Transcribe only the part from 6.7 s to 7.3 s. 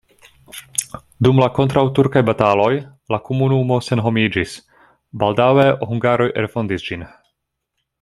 ĝin.